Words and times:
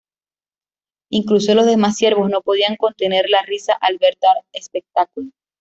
Incluso 1.11 1.53
los 1.53 1.67
demás 1.67 1.95
siervos 1.95 2.27
no 2.31 2.41
podían 2.41 2.75
contener 2.75 3.29
la 3.29 3.43
risa 3.43 3.77
al 3.79 3.99
ver 3.99 4.15
tal 4.15 4.37
espectáculo. 4.51 5.29